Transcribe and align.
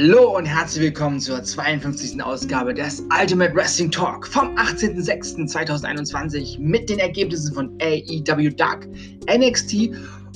Hallo 0.00 0.36
und 0.36 0.44
herzlich 0.44 0.84
willkommen 0.84 1.18
zur 1.18 1.42
52. 1.42 2.22
Ausgabe 2.22 2.72
des 2.72 3.02
Ultimate 3.20 3.52
Wrestling 3.52 3.90
Talk 3.90 4.28
vom 4.28 4.54
18.06.2021 4.54 6.56
mit 6.60 6.88
den 6.88 7.00
Ergebnissen 7.00 7.52
von 7.52 7.76
AEW 7.82 8.50
Dark, 8.50 8.86
NXT 9.28 9.90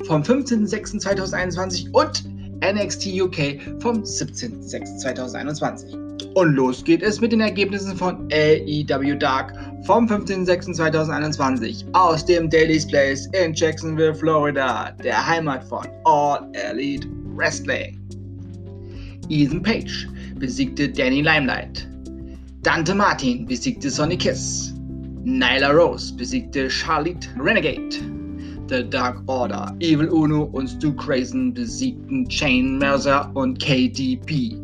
vom 0.05 0.23
15.06.2021 0.23 1.93
und 1.93 2.25
NXT 2.65 3.07
UK 3.23 3.61
vom 3.81 4.03
17.06.2021. 4.03 5.97
Und 6.35 6.57
los 6.57 6.83
geht 6.83 7.03
es 7.03 7.21
mit 7.21 7.31
den 7.31 7.43
Ergebnissen 7.43 7.97
von 7.97 8.29
AEW 8.33 9.17
Dark 9.17 9.55
vom 9.87 10.09
15.06.2021 10.09 11.85
aus 11.93 12.27
dem 12.27 12.51
Daily's 12.51 12.89
Place 12.89 13.27
in 13.27 13.55
Jacksonville, 13.55 14.13
Florida, 14.13 14.91
der 15.05 15.25
Heimat 15.25 15.63
von 15.63 15.87
All 16.05 16.51
Elite 16.53 17.07
Wrestling. 17.37 18.03
Ethan 19.29 19.63
Page 19.63 20.09
besiegte 20.39 20.89
Danny 20.89 21.23
Limelight. 21.23 21.87
Dante 22.63 22.95
Martin 22.95 23.47
besiegte 23.47 23.91
Sonny 23.91 24.17
Kiss. 24.17 24.73
Nyla 25.25 25.73
Rose 25.73 26.13
besiegte 26.15 26.69
Charlotte 26.71 27.29
Renegade. 27.39 28.01
The 28.69 28.85
Dark 28.85 29.23
Order, 29.27 29.75
Evil 29.81 30.09
Uno 30.09 30.45
und 30.45 30.69
Stu 30.69 30.93
Crazen 30.95 31.53
besiegten 31.53 32.31
Shane 32.31 32.79
Mercer 32.79 33.31
und 33.35 33.59
KDP. 33.59 34.57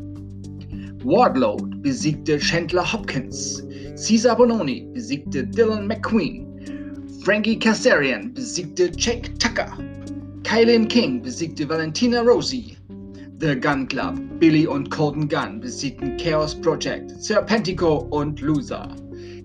Wardlow 1.05 1.57
besiegte 1.83 2.39
Chandler 2.39 2.85
Hopkins. 2.85 3.63
Caesar 3.97 4.37
Bononi 4.37 4.89
besiegte 4.95 5.45
Dylan 5.45 5.87
McQueen. 5.87 6.47
Frankie 7.23 7.59
Kazarian 7.59 8.33
besiegte 8.33 8.91
Jake 8.97 9.29
Tucker. 9.39 9.77
Kylan 10.45 10.89
King 10.89 11.21
besiegte 11.23 11.69
Valentina 11.69 12.23
Rossi. 12.23 12.78
The 13.41 13.55
Gun 13.55 13.87
Club, 13.87 14.19
Billy 14.41 14.67
und 14.67 14.91
Colton 14.91 15.29
Gunn 15.29 15.61
besiegten 15.61 16.17
Chaos 16.17 16.61
Project, 16.61 17.23
Serpentico 17.23 17.99
und 18.11 18.41
Loser. 18.41 18.89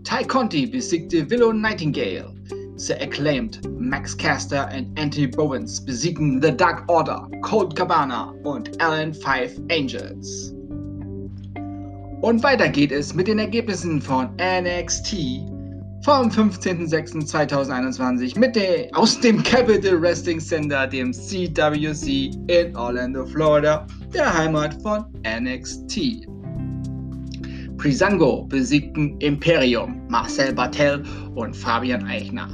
Ty 0.04 0.24
Conti 0.26 0.66
besiegte 0.66 1.30
Willow 1.30 1.54
Nightingale. 1.54 2.34
The 2.76 2.96
Acclaimed, 2.96 3.62
Max 3.80 4.18
Caster 4.18 4.68
und 4.76 5.00
Anthony 5.00 5.28
Bowens 5.28 5.86
besiegten 5.86 6.42
The 6.42 6.58
Dark 6.58 6.90
Order, 6.90 7.30
Cold 7.44 7.76
Cabana 7.76 8.34
und 8.44 8.82
Allen 8.82 9.14
Five 9.14 9.62
Angels. 9.70 10.56
Und 12.22 12.42
weiter 12.42 12.70
geht 12.70 12.92
es 12.92 13.14
mit 13.14 13.28
den 13.28 13.38
Ergebnissen 13.38 14.02
von 14.02 14.30
NXT 14.42 15.53
vom 16.04 16.28
15.06.2021 16.28 18.38
mit 18.38 18.58
der, 18.58 18.90
aus 18.92 19.18
dem 19.22 19.42
Capital 19.42 20.02
Wrestling 20.02 20.42
Center, 20.42 20.86
dem 20.86 21.14
CWC 21.14 22.32
in 22.48 22.76
Orlando, 22.76 23.26
Florida, 23.26 23.88
der 24.14 24.38
Heimat 24.38 24.74
von 24.82 25.06
NXT. 25.26 26.28
Prisango 27.78 28.44
besiegten 28.44 29.18
Imperium, 29.20 30.06
Marcel 30.10 30.54
Bartel 30.54 31.02
und 31.36 31.56
Fabian 31.56 32.04
Eichner. 32.06 32.50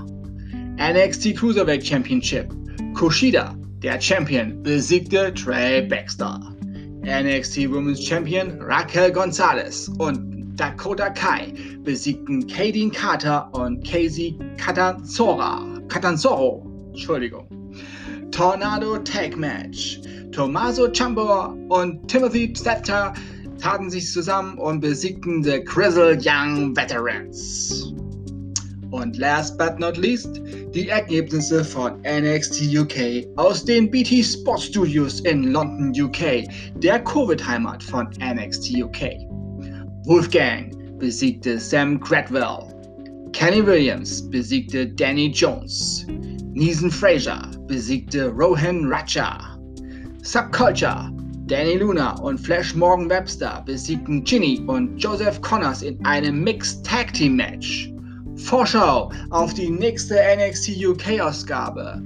NXT 0.78 1.36
Cruiserweight 1.36 1.84
Championship, 1.84 2.54
Kushida, 2.94 3.56
der 3.82 4.00
Champion, 4.00 4.62
besiegte 4.62 5.34
Trey 5.34 5.82
Baxter. 5.82 6.40
NXT 7.02 7.72
Women's 7.72 8.06
Champion 8.06 8.62
Raquel 8.62 9.12
Gonzalez 9.12 9.90
und 9.98 10.29
Dakota 10.60 11.10
Kai 11.10 11.54
besiegten 11.86 12.46
Kadeen 12.46 12.92
Carter 12.92 13.50
und 13.54 13.82
Casey 13.88 14.38
Catanzora. 14.58 15.66
Catanzoro. 15.88 16.66
Entschuldigung. 16.90 17.48
Tornado 18.32 18.98
Tag 18.98 19.38
Match. 19.38 20.02
Tommaso 20.34 20.90
Ciampa 20.92 21.56
und 21.70 22.06
Timothy 22.10 22.52
Thatcher 22.52 23.14
taten 23.58 23.90
sich 23.90 24.12
zusammen 24.12 24.58
und 24.58 24.82
besiegten 24.82 25.42
The 25.42 25.64
Grizzle 25.64 26.20
Young 26.22 26.76
Veterans. 26.76 27.94
Und 28.92 29.18
last 29.18 29.58
but 29.58 29.80
not 29.80 29.96
least 29.96 30.42
die 30.74 30.90
Ergebnisse 30.90 31.64
von 31.64 32.02
NXT 32.02 32.76
UK 32.76 33.26
aus 33.38 33.64
den 33.64 33.90
BT 33.90 34.26
Sports 34.26 34.66
Studios 34.66 35.22
in 35.22 35.54
London, 35.54 35.94
UK, 35.98 36.44
der 36.76 37.00
Covid-Heimat 37.00 37.82
von 37.82 38.10
NXT 38.20 38.84
UK. 38.84 39.30
Wolfgang 40.06 40.72
besiegte 40.98 41.60
Sam 41.60 42.00
Cradwell. 42.00 42.74
Kenny 43.34 43.66
Williams 43.66 44.22
besiegte 44.30 44.88
Danny 44.88 45.28
Jones. 45.28 46.06
Neeson 46.54 46.90
Fraser 46.90 47.52
besiegte 47.68 48.30
Rohan 48.30 48.86
Raja. 48.86 49.60
Subculture, 50.24 51.12
Danny 51.48 51.76
Luna 51.76 52.14
und 52.22 52.40
Flash 52.40 52.74
Morgan 52.76 53.10
Webster 53.10 53.62
besiegten 53.66 54.24
Ginny 54.24 54.62
und 54.68 54.98
Joseph 54.98 55.42
Connors 55.42 55.82
in 55.82 56.04
einem 56.06 56.44
Mixed 56.44 56.86
Tag 56.86 57.14
Team 57.14 57.36
Match. 57.36 57.92
Vorschau 58.38 59.12
auf 59.32 59.54
die 59.54 59.70
nächste 59.70 60.16
NXT 60.16 60.86
UK 60.86 61.20
Ausgabe. 61.20 62.02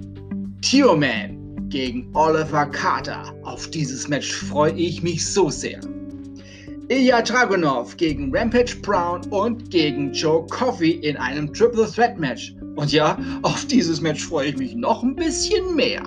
Tio 0.61 0.95
Man 0.97 1.69
gegen 1.69 2.09
Oliver 2.15 2.65
Carter. 2.65 3.33
Auf 3.43 3.69
dieses 3.69 4.07
Match 4.07 4.33
freue 4.33 4.73
ich 4.73 5.03
mich 5.03 5.25
so 5.25 5.49
sehr. 5.49 5.79
Ilya 6.89 7.21
Dragunov 7.21 7.95
gegen 7.95 8.35
Rampage 8.35 8.75
Brown 8.81 9.21
und 9.29 9.71
gegen 9.71 10.11
Joe 10.11 10.45
Coffey 10.47 10.91
in 10.91 11.15
einem 11.15 11.53
Triple 11.53 11.89
Threat 11.89 12.19
Match. 12.19 12.53
Und 12.75 12.91
ja, 12.91 13.17
auf 13.41 13.65
dieses 13.65 14.01
Match 14.01 14.25
freue 14.25 14.49
ich 14.49 14.57
mich 14.57 14.75
noch 14.75 15.01
ein 15.01 15.15
bisschen 15.15 15.75
mehr. 15.75 16.03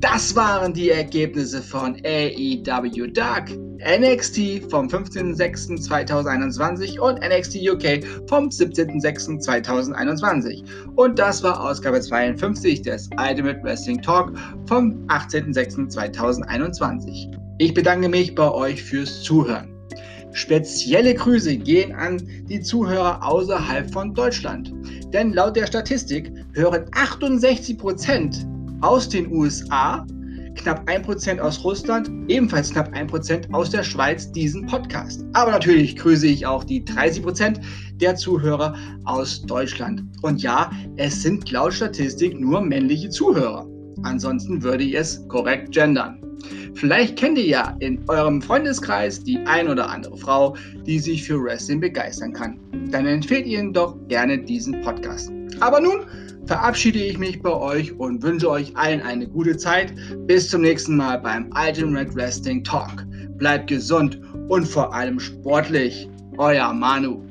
Das 0.00 0.34
waren 0.36 0.72
die 0.72 0.90
Ergebnisse 0.90 1.60
von 1.60 1.96
AEW 2.04 3.08
Dark, 3.08 3.50
NXT 3.80 4.70
vom 4.70 4.86
15.06.2021 4.86 7.00
und 7.00 7.18
NXT 7.18 7.56
UK 7.68 8.04
vom 8.28 8.48
17.06.2021. 8.48 10.62
Und 10.94 11.18
das 11.18 11.42
war 11.42 11.60
Ausgabe 11.60 12.00
52 12.00 12.82
des 12.82 13.10
Ultimate 13.18 13.60
Wrestling 13.64 14.00
Talk 14.00 14.38
vom 14.66 15.04
18.06.2021. 15.08 17.36
Ich 17.58 17.74
bedanke 17.74 18.08
mich 18.08 18.36
bei 18.36 18.48
euch 18.52 18.80
fürs 18.80 19.24
Zuhören. 19.24 19.74
Spezielle 20.30 21.14
Grüße 21.14 21.56
gehen 21.56 21.92
an 21.92 22.22
die 22.48 22.60
Zuhörer 22.60 23.26
außerhalb 23.26 23.92
von 23.92 24.14
Deutschland. 24.14 24.72
Denn 25.12 25.32
laut 25.32 25.56
der 25.56 25.66
Statistik 25.66 26.30
hören 26.52 26.84
68% 26.92 28.57
aus 28.80 29.08
den 29.08 29.30
USA, 29.32 30.06
knapp 30.54 30.88
1% 30.88 31.38
aus 31.38 31.62
Russland, 31.64 32.10
ebenfalls 32.28 32.70
knapp 32.70 32.92
1% 32.92 33.52
aus 33.52 33.70
der 33.70 33.82
Schweiz 33.82 34.30
diesen 34.32 34.66
Podcast. 34.66 35.24
Aber 35.32 35.52
natürlich 35.52 35.96
grüße 35.96 36.26
ich 36.26 36.46
auch 36.46 36.64
die 36.64 36.84
30% 36.84 37.60
der 37.94 38.16
Zuhörer 38.16 38.74
aus 39.04 39.42
Deutschland. 39.42 40.02
Und 40.22 40.42
ja, 40.42 40.70
es 40.96 41.22
sind 41.22 41.50
laut 41.50 41.72
Statistik 41.72 42.38
nur 42.38 42.60
männliche 42.60 43.08
Zuhörer. 43.08 43.66
Ansonsten 44.02 44.62
würde 44.62 44.84
ich 44.84 44.94
es 44.94 45.26
korrekt 45.28 45.72
gendern. 45.72 46.20
Vielleicht 46.74 47.16
kennt 47.16 47.38
ihr 47.38 47.46
ja 47.46 47.76
in 47.80 47.98
eurem 48.08 48.40
Freundeskreis 48.40 49.22
die 49.22 49.38
ein 49.46 49.68
oder 49.68 49.90
andere 49.90 50.16
Frau, 50.16 50.54
die 50.86 51.00
sich 51.00 51.24
für 51.24 51.42
Wrestling 51.42 51.80
begeistern 51.80 52.32
kann. 52.32 52.60
Dann 52.90 53.06
empfehlt 53.06 53.46
ihnen 53.46 53.72
doch 53.72 53.96
gerne 54.06 54.38
diesen 54.38 54.80
Podcast. 54.82 55.32
Aber 55.60 55.80
nun 55.80 56.00
verabschiede 56.46 56.98
ich 56.98 57.18
mich 57.18 57.42
bei 57.42 57.52
euch 57.52 57.92
und 57.98 58.22
wünsche 58.22 58.50
euch 58.50 58.76
allen 58.76 59.02
eine 59.02 59.28
gute 59.28 59.56
Zeit. 59.56 59.92
Bis 60.26 60.48
zum 60.48 60.62
nächsten 60.62 60.96
Mal 60.96 61.18
beim 61.18 61.50
Ultimate 61.54 62.14
Wrestling 62.14 62.64
Talk. 62.64 63.04
Bleibt 63.36 63.68
gesund 63.68 64.20
und 64.48 64.66
vor 64.66 64.94
allem 64.94 65.20
sportlich. 65.20 66.08
Euer 66.38 66.72
Manu. 66.72 67.22